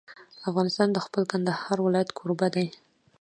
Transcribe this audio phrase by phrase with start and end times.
[0.49, 2.67] افغانستان د خپل کندهار ولایت کوربه دی.